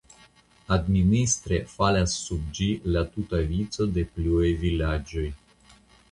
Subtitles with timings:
[0.75, 5.27] Administre falas sub ĝi la tuta vico de pluaj vilaĝoj.